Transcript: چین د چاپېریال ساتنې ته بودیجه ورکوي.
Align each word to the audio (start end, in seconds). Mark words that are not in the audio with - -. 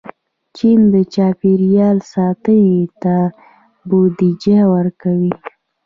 چین 0.55 0.79
د 0.93 0.95
چاپېریال 1.13 1.97
ساتنې 2.13 2.71
ته 3.01 3.15
بودیجه 3.89 4.59
ورکوي. 4.73 5.33